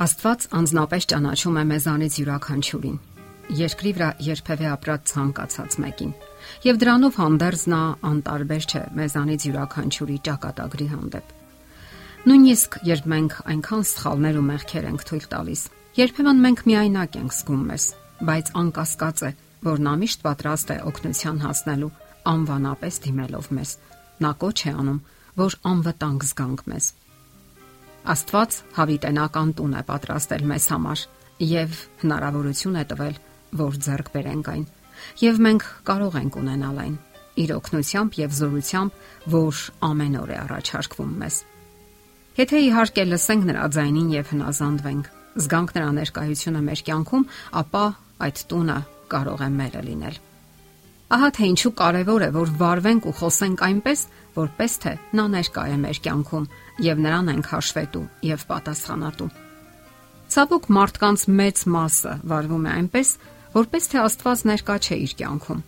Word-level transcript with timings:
Աստված 0.00 0.44
անznապես 0.56 1.06
ճանաչում 1.12 1.56
է 1.60 1.62
մեզանից 1.70 2.14
յուրաքանչյուրին։ 2.16 2.94
Երկրի 3.58 3.90
վրա 3.96 4.06
երբևէ 4.24 4.68
ապրած 4.72 5.10
ցանկացած 5.10 5.74
մեկին։ 5.84 6.14
Եվ 6.64 6.78
դրանով 6.80 7.18
հանդերձ 7.20 7.64
նա 7.72 7.80
անտարբեր 8.10 8.64
չէ 8.70 8.80
մեզանից 8.96 9.44
յուրաքանչյուրի 9.50 10.16
ճակատագրի 10.28 10.86
հանդեպ։ 10.94 11.34
Նույնիսկ 12.30 12.78
երբ 12.88 13.10
մենք 13.12 13.36
այնքան 13.52 13.84
սխալներ 13.90 14.40
ու 14.40 14.46
մեղքեր 14.48 14.88
ենք 14.88 15.04
թույլ 15.10 15.26
տալիս, 15.36 15.62
երբեմն 16.00 16.42
մենք 16.48 16.64
միայնակ 16.70 17.20
ենք 17.20 17.36
զգում 17.36 17.62
մեզ, 17.68 17.84
բայց 18.24 18.50
անկասկած 18.60 19.20
է, 19.20 19.30
որ 19.68 19.84
նա 19.84 19.94
միշտ 20.00 20.24
պատրաստ 20.24 20.72
է 20.72 20.78
օգնության 20.88 21.44
հասնելու 21.44 21.92
անվանապես 22.30 23.02
դիմելով 23.04 23.52
մեզ։ 23.60 23.76
Նա 24.24 24.32
կոչ 24.40 24.58
է 24.64 24.72
անում, 24.80 25.04
որ 25.44 25.60
անվտանգ 25.74 26.28
զգանք 26.30 26.66
մեզ 26.72 26.88
Աստված 28.08 28.56
հավիտենական 28.78 29.52
տուն 29.58 29.76
է 29.76 29.82
պատրաստել 29.90 30.44
մեզ 30.50 30.66
համար 30.72 31.04
եւ 31.50 31.78
հնարավորություն 32.00 32.80
է 32.80 32.84
տվել, 32.90 33.20
որ 33.60 33.78
ձեռք 33.84 34.10
բերենք 34.14 34.50
այն։ 34.54 34.66
Եվ 35.20 35.40
մենք 35.46 35.66
կարող 35.90 36.18
ենք 36.20 36.38
ունենալ 36.40 36.80
այն 36.84 36.96
իր 37.40 37.52
օգնությամբ 37.56 38.16
եւ 38.20 38.34
զորությամբ, 38.40 38.96
որ 39.34 39.60
ամեն 39.90 40.16
օր 40.20 40.30
է 40.30 40.38
առաջարկվում 40.40 41.12
մեզ։ 41.20 41.36
Եթե 42.40 42.62
իհարկե 42.66 43.04
լսենք 43.10 43.46
նրա 43.50 43.68
ձայնին 43.76 44.10
եւ 44.16 44.32
հնազանդվենք, 44.34 45.10
զգանք 45.44 45.74
նրա 45.76 45.90
ներկայությունը 46.00 46.64
մեր 46.70 46.82
կյանքում, 46.88 47.28
ապա 47.60 47.84
այդ 48.26 48.42
տունը 48.50 48.78
կարող 49.14 49.44
է 49.46 49.50
մերը 49.60 49.82
լինել։ 49.90 50.20
Ահա 51.10 51.28
թե 51.34 51.46
ինչու 51.50 51.70
կարևոր 51.74 52.22
է, 52.22 52.26
որ 52.36 52.50
վարվենք 52.60 53.06
ու 53.10 53.12
խոսենք 53.18 53.62
այնպես, 53.66 54.02
որպես 54.36 54.76
թե 54.84 54.92
նա 55.18 55.24
ներկա 55.32 55.64
է 55.66 55.78
մեր 55.82 55.98
կյանքում 56.04 56.44
եւ 56.86 57.00
նրան 57.02 57.30
ենք 57.32 57.48
հաշվետու 57.50 58.02
եւ 58.28 58.44
պատասխանատու։ 58.50 59.28
Ցավոք 60.30 60.68
մարդկանց 60.76 61.24
մեծ 61.40 61.64
մասը 61.74 62.14
վարվում 62.30 62.68
է 62.70 62.72
այնպես, 62.78 63.08
որպես 63.58 63.90
թե 63.90 63.98
Աստված 64.06 64.44
ներկա 64.50 64.76
չէ 64.86 64.98
իր 65.10 65.14
կյանքում։ 65.18 65.64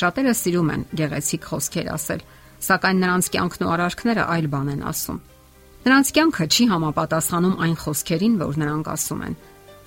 Շատերը 0.00 0.34
սիրում 0.40 0.72
են 0.74 0.82
գեղեցիկ 0.98 1.46
խոսքեր 1.50 1.90
ասել, 1.94 2.24
սակայն 2.66 3.00
նրանց 3.06 3.30
կյանքն 3.30 3.62
ու 3.62 3.70
արարքները 3.70 4.24
այլ 4.34 4.46
բան 4.50 4.72
են 4.74 4.82
ասում։ 4.90 5.20
Նրանց 5.86 6.10
կյանքը 6.18 6.46
չի 6.50 6.64
համապատասխանում 6.70 7.60
այն 7.62 7.76
խոսքերին, 7.80 8.34
որ 8.42 8.58
նրանք 8.60 8.90
ասում 8.90 9.22
են, 9.30 9.36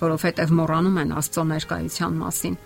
որովհետև 0.00 0.54
մոռանում 0.58 0.96
են 1.04 1.12
Աստծո 1.20 1.44
ներկայության 1.52 2.16
մասին 2.24 2.56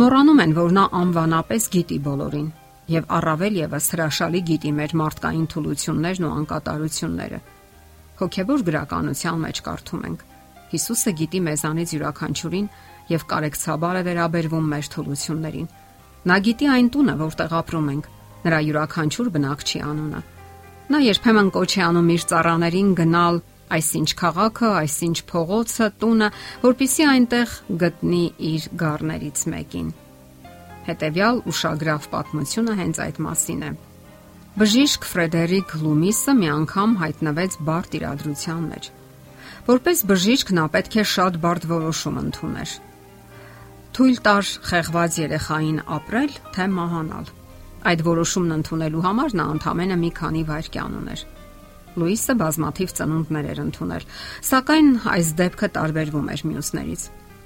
Մոռանում 0.00 0.42
են, 0.44 0.52
որ 0.58 0.76
նա 0.78 0.84
անվանապես 1.00 1.66
գիտի 1.74 1.98
բոլորին 2.04 2.48
եւ 2.94 3.06
առավել 3.16 3.54
եւս 3.62 3.86
հրաշալի 3.94 4.40
գիտի 4.48 4.70
մեր 4.78 4.92
մարդկային 5.00 5.46
թուլություններն 5.54 6.26
ու 6.28 6.32
անկատարությունները։ 6.38 7.38
Հոգեբոր 8.20 8.64
գրականության 8.68 9.38
մեջ 9.44 9.60
կարդում 9.68 10.02
ենք. 10.08 10.20
Հիսուսը 10.74 11.14
գիտի 11.20 11.40
մեզանից 11.48 11.94
յուրաքանչյուրին 11.94 12.68
եւ 13.14 13.24
կարեկցաբար 13.30 13.96
է 14.00 14.02
վերաբերվում 14.08 14.68
մեր 14.74 14.90
թուլություններին։ 14.94 15.72
Նա 16.24 16.36
գիտի 16.44 16.68
այն 16.74 16.86
տունը, 16.94 17.14
որտեղ 17.24 17.56
ապրում 17.64 17.88
ենք, 17.94 18.06
նրա 18.44 18.58
յուրաքանչյուր 18.68 19.28
բնակչի 19.34 19.80
անունը։ 19.84 20.20
Նա 20.84 20.98
երբեմն 21.04 21.50
կոչ 21.54 21.70
է 21.74 21.82
անում 21.84 22.08
իր 22.14 22.24
ծառաներին 22.30 22.88
գնալ 23.00 23.36
այսինչ 23.72 24.08
քաղաքը, 24.20 24.70
այսինչ 24.84 25.16
փողոցը, 25.30 25.88
տունը, 26.02 26.28
որpիսի 26.64 27.06
այնտեղ 27.14 27.54
գտնի 27.82 28.24
իր 28.50 28.68
գառներից 28.84 29.44
մեկին։ 29.54 29.88
Հետևյալ 30.84 31.40
ուշագրավ 31.50 32.08
պատմությունը 32.12 32.74
հենց 32.80 33.00
այդ 33.04 33.20
մասին 33.24 33.62
է։ 33.64 33.70
Բժիշկ 34.54 35.06
Ֆրեդերիկ 35.10 35.72
Լումիսը 35.82 36.32
մի 36.38 36.50
անգամ 36.54 36.90
հայտնվեց 37.00 37.56
բարդ 37.68 37.96
իրադրության 37.98 38.66
մեջ։ 38.74 38.90
Որպես 39.64 40.02
բժիշկ 40.10 40.52
նա 40.58 40.66
պետք 40.74 40.98
է 41.00 41.04
շատ 41.14 41.38
բարդ 41.42 41.66
որոշում 41.72 42.20
ընդուներ։ 42.20 42.74
Թույլ 43.94 44.20
տար 44.26 44.50
խեղված 44.68 45.18
երեխային 45.24 45.80
ապրել, 45.96 46.36
թե 46.54 46.66
մահանալ։ 46.74 47.32
Այդ 47.90 48.00
որոշումն 48.04 48.54
ընդունելու 48.58 49.04
համար 49.04 49.34
նա 49.40 49.46
ընդամենը 49.54 49.96
մի 50.04 50.10
քանի 50.18 50.42
վայրկյան 50.50 50.94
ուներ։ 51.00 51.24
Լուիսը 51.94 52.34
բազմաթիվ 52.40 52.94
ծնունդներ 52.98 53.50
էր 53.54 53.60
ընդունել, 53.64 54.06
սակայն 54.50 54.88
այս 55.14 55.28
դեպքը 55.40 55.68
տարբերվում 55.74 56.30
էր 56.34 56.42
մյուսներից։ 56.50 57.02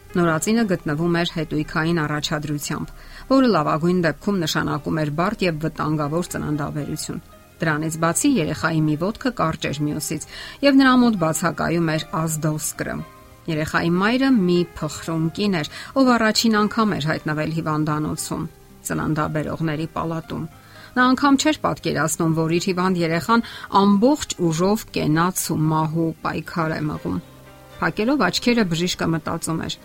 Նորածինը 0.09 0.63
գտնվում 0.73 1.17
էր 1.21 1.33
հետույքային 1.37 1.99
առաջադրությամբ, 2.05 2.93
որը 3.29 3.51
լավագույն 3.55 3.99
դեպքում 4.07 4.39
նշանակում 4.45 5.01
էր 5.03 5.11
բարդ 5.19 5.45
եւ 5.49 5.59
վտանգավոր 5.69 6.31
ծննդաբերություն։ 6.33 7.21
Դրանից 7.59 7.95
բացի 8.01 8.31
երեխայի 8.39 8.81
մի 8.89 8.97
ոտքը 9.03 9.31
կարճ 9.39 9.69
էր 9.69 9.79
մյուսից 9.85 10.27
եւ 10.65 10.79
նրա 10.79 10.93
մոտ 11.03 11.19
բացակայում 11.23 11.89
էր 11.95 12.05
ազդոսկրը։ 12.23 12.95
Երեխայի 13.49 13.91
մայրը 13.99 14.31
մի 14.39 14.59
փխրուն 14.79 15.27
կին 15.37 15.59
էր, 15.59 15.69
ով 15.99 16.11
առաջին 16.15 16.57
անգամ 16.63 16.91
էր 16.99 17.07
հայտնվել 17.09 17.53
հիվանդանոցում, 17.59 18.43
ծննդաբերողների 18.89 19.87
պալատում։ 19.99 20.45
Նա 20.99 21.05
անգամ 21.13 21.37
չէր 21.39 21.59
պատկերացնում, 21.63 22.33
որ 22.35 22.53
իր 22.57 22.65
հիվանդ 22.69 22.97
երեխան 22.99 23.43
ամբողջ 23.79 24.33
ուժով 24.49 24.81
կենաց 24.97 25.43
ու 25.55 25.57
մահու 25.73 26.07
պայքար 26.25 26.73
է 26.75 26.79
մղում։ 26.89 27.21
Փակելով 27.79 28.25
աչքերը 28.27 28.65
բժիշկը 28.73 29.07
մտածում 29.13 29.61
էր. 29.69 29.77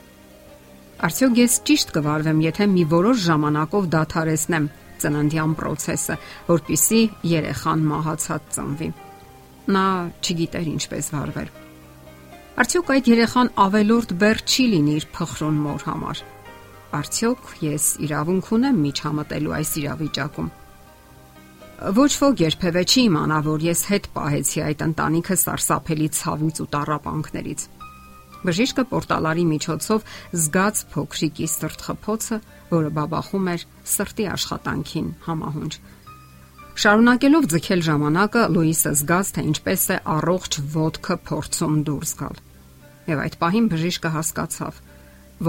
Արդյոք 1.06 1.36
ես 1.38 1.58
ճիշտ 1.70 1.94
կվարվեմ, 1.98 2.40
եթե 2.48 2.68
մի 2.74 2.86
որոշ 2.94 3.22
ժամանակով 3.28 3.90
դադարեցնեմ 3.94 4.66
ծննդյան 5.04 5.54
process-ը, 5.60 6.18
որpիսի 6.50 7.02
երեխան 7.30 7.86
մահացած 7.94 8.50
ծնվի։ 8.58 8.90
Նա 9.78 9.86
չգիտեր 10.24 10.68
ինչպես 10.74 11.12
վարվել։ 11.14 11.54
Արդյոք 12.64 12.92
այդ 12.98 13.14
երեխան 13.14 13.54
ավելորդ 13.68 14.18
բեռ 14.24 14.44
չի 14.50 14.68
լինի 14.74 14.98
իր 14.98 15.08
փխրուն 15.14 15.62
մոր 15.68 15.88
համար։ 15.94 16.26
Արդյոք 17.04 17.56
ես 17.70 17.88
իրավունք 18.10 18.52
ունեմ 18.58 18.84
միջամտելու 18.88 19.58
այս 19.62 19.78
իրավիճակում։ 19.84 20.52
Ոչ 21.84 22.12
ոք 22.16 22.40
երբևէ 22.40 22.82
չի 22.88 23.02
իմանա, 23.10 23.38
որ 23.44 23.64
ես 23.66 23.80
հետ 23.92 24.06
պահեցի 24.16 24.62
այդ 24.64 24.84
ընտանիքը 24.86 25.36
սարսափելի 25.42 26.06
ցավից 26.16 26.62
ու 26.64 26.68
տարապանքներից։ 26.76 27.66
Բժիշկը 28.48 28.86
պորտալարի 28.94 29.44
միջոցով 29.50 30.06
զգաց 30.44 30.80
փոքրիկի 30.94 31.50
սրտխփոցը, 31.52 32.40
որը 32.72 32.94
բաբախում 33.00 33.52
էր 33.56 33.68
սրտի 33.96 34.30
աշխատանքին 34.32 35.12
համահունչ։ 35.28 35.74
Շարունակելով 36.84 37.52
ձգել 37.52 37.86
ժամանակը, 37.92 38.48
Լուիսը 38.56 38.96
զգաց, 39.04 39.36
թե 39.36 39.48
ինչպես 39.52 39.84
է 39.84 40.02
առողջ 40.16 40.60
ոդկը 40.80 41.22
փորձում 41.28 41.78
դուրս 41.92 42.18
գալ։ 42.24 42.44
Եվ 43.12 43.24
այդ 43.28 43.40
պահին 43.44 43.72
բժիշկը 43.76 44.16
հասկացավ, 44.16 44.84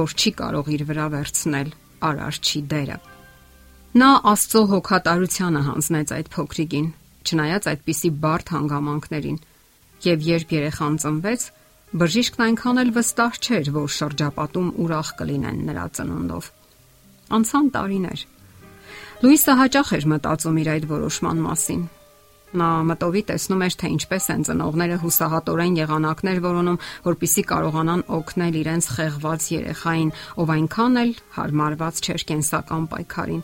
որ 0.02 0.18
չի 0.18 0.30
կարող 0.42 0.74
իր 0.74 0.88
վրա 0.90 1.10
վերցնել 1.14 1.76
արարչի 2.10 2.68
դերը։ 2.74 3.13
Նա 3.94 4.08
Աստծո 4.26 4.60
հոգատարությանը 4.72 5.60
հանձնեց 5.68 6.12
այդ 6.16 6.28
փոքրիկին, 6.34 6.86
չնայած 7.30 7.66
այդպիսի 7.70 8.08
բարդ 8.24 8.48
հանգամանքներին։ 8.54 9.36
Եվ 10.06 10.24
երբ 10.28 10.54
երեխան 10.54 10.96
ծնվեց, 11.04 11.44
բժիշկն 12.02 12.42
այնքան 12.46 12.80
էլ 12.82 12.90
վստահ 12.96 13.38
չէր, 13.38 13.70
որ 13.76 13.86
շրջապատում 13.98 14.72
ուրախ 14.82 15.12
կլինեն 15.20 15.62
նրա 15.70 15.86
ծնունդով։ 15.94 16.50
Անցան 17.38 17.70
տարիներ։ 17.78 18.26
Լուիսը 19.22 19.56
հաճախ 19.62 19.94
էր 19.94 20.08
մտածում 20.10 20.58
իր 20.64 20.68
այդ 20.74 20.90
որոշման 20.90 21.46
մասին։ 21.46 21.86
Նա 22.58 22.68
մտովի 22.90 23.22
տեսնում 23.30 23.64
էր, 23.66 23.74
թե 23.78 23.94
ինչպես 23.94 24.28
են 24.34 24.44
ծնողները 24.50 24.98
հուսահատորեն 25.06 25.78
եղանակներ 25.84 26.38
որոնում, 26.50 26.82
որpիսի 27.06 27.42
կարողանան 27.54 28.06
օգնել 28.18 28.60
իրենց 28.64 28.92
խեղված 28.98 29.48
երեխային, 29.54 30.14
ով 30.42 30.54
այնքան 30.58 31.02
էլ 31.04 31.18
հարմարված 31.38 32.04
չէր 32.04 32.30
կենսական 32.30 32.86
պայքարին 32.94 33.42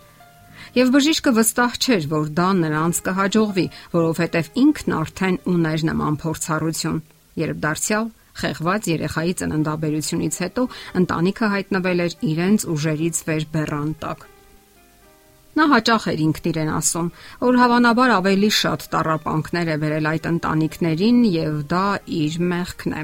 եւ 0.76 0.94
բժիշկը 0.94 1.32
վստահ 1.40 1.76
չէր, 1.80 2.08
որ 2.10 2.30
դա 2.40 2.48
նրանց 2.60 3.02
կհաջողվի, 3.06 3.66
որովհետեւ 3.94 4.50
ինքն 4.64 4.96
արդեն 5.00 5.38
ուներ 5.50 5.84
նման 5.90 6.18
փորձառություն, 6.24 6.98
երբ 7.40 7.62
դարձյալ 7.64 8.10
խեղված 8.40 8.88
երեխայի 8.90 9.32
ծննդաբերությունից 9.40 10.36
հետո 10.44 10.66
ընտանիքը 11.00 11.48
հայտնվել 11.54 12.02
էր 12.06 12.14
իրենց 12.30 12.66
ուժերից 12.74 13.22
վեր 13.28 13.46
բեռան 13.54 13.90
տակ։ 14.04 14.28
Նա 15.58 15.64
հաճախ 15.70 16.04
էր 16.12 16.20
ինքն 16.24 16.46
իրեն 16.50 16.70
ասում, 16.78 17.08
որ 17.42 17.56
հավանաբար 17.60 18.12
ավելի 18.16 18.50
շատ 18.60 18.84
տարապանքներ 18.92 19.72
է 19.74 19.76
վերել 19.82 20.06
այդ 20.10 20.28
ընտանիքներին 20.30 21.18
եւ 21.34 21.56
դա 21.72 21.86
իր 22.20 22.38
մեղքն 22.52 22.94
է։ 23.00 23.02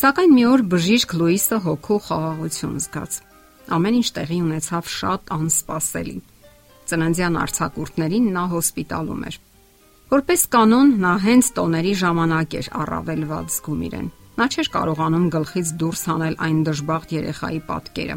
Սակայն 0.00 0.32
մի 0.38 0.44
օր 0.48 0.64
բժիշկ 0.72 1.14
Լուիսը 1.20 1.60
հոգու 1.68 2.00
խաղաղություն 2.08 2.80
զգաց։ 2.88 3.20
Ամեն 3.78 4.00
ինչ 4.00 4.08
տեղի 4.16 4.40
ունեցավ 4.48 4.90
շատ 4.96 5.32
անսպասելի 5.38 6.18
ծննդյան 6.90 7.38
արցակուրտներին 7.42 8.26
նա 8.34 8.44
հոսպիտալում 8.52 9.22
էր։ 9.28 9.38
Որպես 10.08 10.42
կանոն 10.54 10.92
նա 11.04 11.12
հենց 11.24 11.50
տոների 11.58 11.94
ժամանակ 12.02 12.56
էր 12.58 12.68
առավելված 12.82 13.54
զգում 13.54 13.80
իրեն։ 13.88 14.06
Նա 14.38 14.46
չէր 14.48 14.68
կարողանում 14.76 15.26
գլխից 15.34 15.72
դուրս 15.82 16.02
հանել 16.08 16.36
այն 16.48 16.60
դժբախտ 16.68 17.14
երեխայի 17.18 17.60
պատկերը։ 17.68 18.16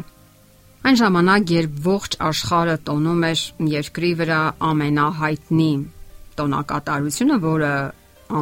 Այն 0.82 0.96
ժամանակ, 0.98 1.50
երբ 1.62 1.74
ողջ 1.86 2.16
աշխարհը 2.32 2.76
տոնում 2.86 3.26
էր 3.28 3.42
երկրի 3.72 4.12
վրա 4.22 4.40
ամենահայտնի 4.72 5.72
տոնակատարությունը, 6.38 7.36
որը 7.42 7.74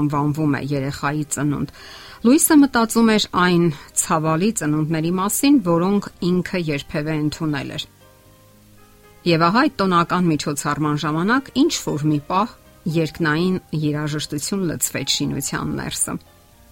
անվանվում 0.00 0.54
է 0.56 0.62
երեխայի 0.70 1.24
ծնունդ, 1.34 1.74
Լուիսը 2.20 2.54
մտածում 2.60 3.06
էր 3.14 3.24
այն 3.40 3.62
ցավալի 3.96 4.48
ծնունդների 4.60 5.12
մասին, 5.18 5.54
որոնք 5.64 6.08
ինքը 6.28 6.58
երբևէ 6.68 7.14
ընդունել 7.16 7.70
էր։ 7.76 7.84
Եվ 9.20 9.42
ահա 9.44 9.62
այդ 9.66 9.74
տոնական 9.76 10.28
միջոցառման 10.30 10.98
ժամանակ 11.02 11.48
ինչ 11.60 11.72
որ 11.84 12.04
մի 12.08 12.18
պահ 12.24 12.52
երկնային 12.88 13.56
երաժշտություն 13.76 14.62
լցվեց 14.70 15.16
շինության 15.16 15.74
ներսը։ 15.76 16.14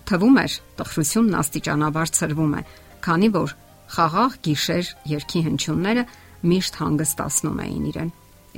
Թվում 0.08 0.38
էր, 0.40 0.52
տխրությունն 0.78 1.36
աստիճանաբար 1.42 2.12
ծրվում 2.18 2.54
է, 2.56 2.62
քանի 3.04 3.28
որ 3.34 3.52
խաղաղ 3.92 4.38
գիշեր 4.48 4.92
երկի 5.12 5.42
հնչյունները 5.48 6.04
միշտ 6.48 6.78
հանգստացնում 6.80 7.60
էին 7.68 7.84
իրեն։ 7.92 8.10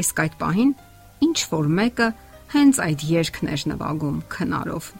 Իսկ 0.04 0.22
այդ 0.22 0.34
պահին 0.38 0.72
ինչ 1.26 1.38
որ 1.50 1.70
մեկը 1.80 2.08
հենց 2.54 2.80
այդ 2.86 3.04
երգն 3.10 3.50
էր 3.50 3.64
նվագում 3.74 4.22
քնարով։ 4.30 4.92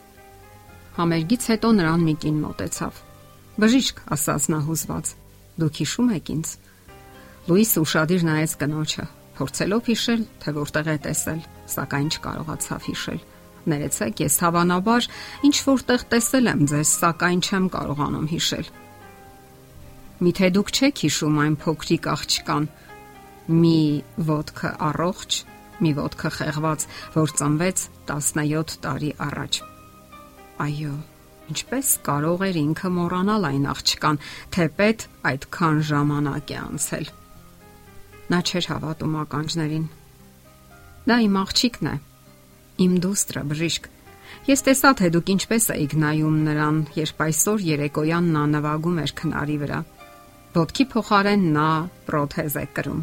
Համերգից 0.98 1.46
հետո 1.54 1.70
նրան 1.78 2.02
մի 2.10 2.14
կին 2.26 2.42
մոտեցավ։ 2.42 3.00
Բժիշկ, 3.60 4.02
ասաց 4.18 4.50
նա 4.50 4.60
հուզված։ 4.66 5.14
Դուք 5.60 5.80
հիշում 5.80 6.10
եք 6.18 6.34
ինձ։ 6.34 6.50
Լուիս 7.50 7.70
ուրشادիր 7.80 8.22
նայեց 8.28 8.52
կնոջը, 8.60 9.04
փորձելով 9.34 9.88
հիշել, 9.90 10.20
թե 10.38 10.52
որտեղ 10.54 10.88
է 10.92 10.94
տեսել, 11.02 11.40
սակայն 11.72 12.10
չկարողացավ 12.14 12.84
հիշել։ 12.86 13.18
Ներեցեք, 13.72 14.22
ես 14.22 14.36
հավանաբար 14.44 15.08
ինչ 15.48 15.56
որտեղ 15.66 16.04
տեսել 16.14 16.50
եմ 16.52 16.62
ձեզ, 16.70 16.92
սակայն 17.00 17.42
չեմ 17.42 17.66
կարողանում 17.74 18.28
հիշել։ 18.30 18.70
Միթե 20.20 20.50
դուք 20.54 20.72
չեք 20.78 21.02
հիշում 21.10 21.42
այն 21.42 21.58
փոքրիկ 21.66 22.08
աղջկան։ 22.14 22.70
Մի 23.50 23.82
ոդկը 24.30 24.70
առողջ, 24.86 25.42
մի 25.82 25.92
ոդկը 25.98 26.30
խեղված, 26.38 26.88
որ 27.18 27.38
ծնվեց 27.40 27.86
17 28.14 28.76
տարի 28.86 29.14
առաջ։ 29.26 29.62
Այո, 30.70 30.96
ինչպես 31.50 31.94
կարող 32.06 32.44
էր 32.46 32.60
ինքը 32.62 32.90
մոռանալ 33.00 33.48
այն 33.50 33.64
աղջկան, 33.74 34.20
թեպետ 34.54 35.08
այդքան 35.34 35.88
ժամանակ 35.90 36.54
է 36.54 36.60
անցել։ 36.60 37.16
Նա 38.30 38.38
չէր 38.46 38.66
հավատում 38.70 39.14
ականջներին։ 39.24 39.86
Դա 41.10 41.16
իմ 41.26 41.38
աղջիկն 41.40 41.88
է։ 41.90 41.94
Իմ 42.84 42.92
դուստրը 43.04 43.42
բժիշկ։ 43.50 43.88
Ես 44.46 44.62
տեսա 44.66 44.90
թե 45.00 45.10
դուք 45.16 45.32
ինչպես 45.34 45.66
եք 45.74 45.96
նայում 46.04 46.36
նրան, 46.46 46.78
երբ 47.00 47.24
այսօր 47.26 47.64
երեկոյան 47.66 48.30
նա 48.36 48.44
նվագում 48.54 49.00
էր 49.04 49.14
քնարի 49.20 49.56
վրա։ 49.64 49.80
Ոտքի 50.54 50.86
փոխարեն 50.94 51.44
նա 51.58 51.68
պրոթեզ 52.06 52.56
է 52.60 52.64
կրում։ 52.78 53.02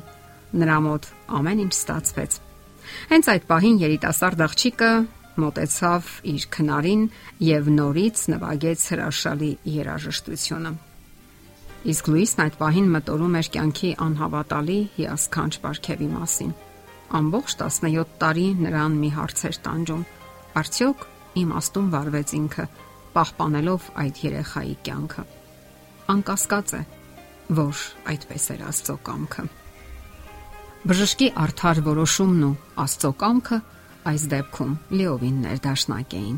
Նրա 0.64 0.80
մոտ 0.88 1.12
ամեն 1.38 1.62
ինչ 1.68 1.74
ստացվեց։ 1.76 2.42
Հենց 3.12 3.30
այդ 3.36 3.48
պահին 3.52 3.80
երիտասարդ 3.84 4.44
աղջիկը 4.48 4.92
մտեցավ 5.44 6.12
իր 6.34 6.50
քնարին 6.56 7.08
եւ 7.52 7.72
նորից 7.78 8.28
նվագեց 8.34 8.86
հրաշալի 8.96 9.52
երաժշտությունը։ 9.78 10.87
Իսկ 11.86 12.08
Լուիսն 12.10 12.42
այդ 12.42 12.56
պահին 12.58 12.88
մտորում 12.96 13.36
էր 13.38 13.50
կյանքի 13.54 13.90
անհավատալի 14.08 14.78
հիասքանչ 14.98 15.52
ապարքեվի 15.58 16.08
մասին։ 16.14 16.54
Ամբողջ 17.18 17.54
17 17.62 18.16
տարի 18.22 18.48
նրան 18.66 18.98
մի 19.04 19.10
հարց 19.18 19.44
էր 19.48 19.60
տանջում. 19.68 20.04
արդյոք 20.58 21.06
իմաստուն 21.38 21.88
վարվեց 21.94 22.34
ինքը, 22.38 22.66
պահպանելով 23.14 23.88
այդ 24.04 24.20
երեխայի 24.26 24.76
կյանքը։ 24.88 25.24
Անկասկած 26.18 26.74
է, 26.74 26.82
որ 27.62 27.86
այդպես 28.12 28.50
էր 28.58 28.62
Աստծո 28.68 28.98
կամքը։ 29.08 29.48
Բժշկի 30.88 31.28
արդար 31.46 31.82
որոշումն 31.88 32.44
ու 32.48 32.54
Աստծո 32.84 33.12
կամքը 33.22 33.58
այս 34.08 34.28
դեպքում 34.34 34.78
լիովին 34.98 35.42
ներդաշնակ 35.46 36.14
էին։ 36.18 36.38